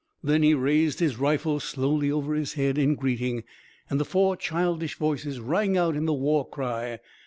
Then 0.23 0.41
he 0.41 0.55
raised 0.55 0.99
his 0.99 1.19
rifle 1.19 1.59
slowly 1.59 2.11
over 2.11 2.33
his 2.33 2.53
head 2.53 2.79
in 2.79 2.95
greeting 2.95 3.43
and 3.87 3.99
the 3.99 4.03
four 4.03 4.35
childish 4.35 4.95
voices 4.95 5.39
rang 5.39 5.77
out 5.77 5.95
in 5.95 6.05
the 6.07 6.11
war 6.15 6.43
cry. 6.49 6.97